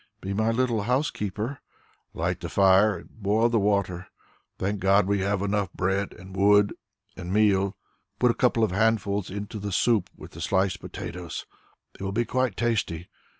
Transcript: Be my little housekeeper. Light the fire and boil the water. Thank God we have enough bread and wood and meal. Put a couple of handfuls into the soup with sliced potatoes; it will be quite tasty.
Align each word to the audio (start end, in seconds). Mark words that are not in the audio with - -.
Be 0.19 0.33
my 0.33 0.49
little 0.49 0.81
housekeeper. 0.85 1.59
Light 2.15 2.39
the 2.39 2.49
fire 2.49 2.97
and 2.97 3.07
boil 3.21 3.49
the 3.49 3.59
water. 3.59 4.07
Thank 4.57 4.79
God 4.79 5.05
we 5.05 5.19
have 5.19 5.43
enough 5.43 5.71
bread 5.73 6.11
and 6.13 6.35
wood 6.35 6.73
and 7.15 7.31
meal. 7.31 7.77
Put 8.17 8.31
a 8.31 8.33
couple 8.33 8.63
of 8.63 8.71
handfuls 8.71 9.29
into 9.29 9.59
the 9.59 9.71
soup 9.71 10.09
with 10.17 10.41
sliced 10.41 10.79
potatoes; 10.79 11.45
it 11.93 12.01
will 12.01 12.11
be 12.11 12.25
quite 12.25 12.57
tasty. 12.57 13.09